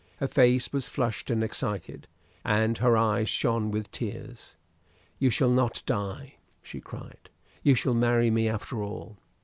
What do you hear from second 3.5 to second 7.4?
with tears. "You shall not die!" she cried,